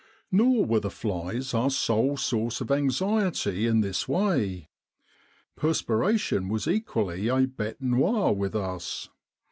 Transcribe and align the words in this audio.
Nor 0.31 0.65
were 0.65 0.79
the 0.79 0.89
flies 0.89 1.53
our 1.53 1.69
sole 1.69 2.17
source 2.17 2.59
of 2.59 2.71
anxiety 2.71 3.67
in 3.67 3.81
this 3.81 4.07
way. 4.07 4.67
Perspiration 5.55 6.49
was 6.49 6.67
equally 6.67 7.27
a 7.27 7.41
bete 7.45 7.79
noire 7.83 8.33
with 8.33 8.55
us. 8.55 9.09